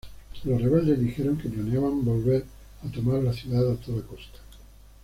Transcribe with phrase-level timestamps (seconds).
[0.45, 2.43] Los rebeldes dijeron que planeaban volver
[2.83, 4.39] a tomar la ciudad a toda costa.